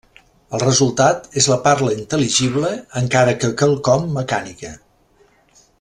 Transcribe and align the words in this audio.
El 0.57 0.61
resultat 0.61 1.27
és 1.41 1.47
la 1.51 1.57
parla 1.67 1.93
intel·ligible, 1.97 2.71
encara 3.03 3.37
que 3.45 3.53
quelcom 3.63 4.09
mecànica. 4.17 4.73